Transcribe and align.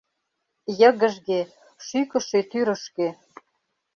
Йыгыжге, 0.79 1.39
шÿкышö 1.85 2.39
тÿрышкö. 2.49 3.07